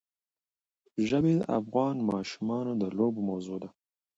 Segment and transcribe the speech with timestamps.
[1.07, 3.69] ژبې د افغان ماشومانو د لوبو موضوع ده.